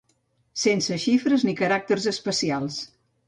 Sense 0.61 0.97
xifres 1.03 1.45
ni 1.49 1.53
caràcters 1.61 2.09
especials 2.15 2.81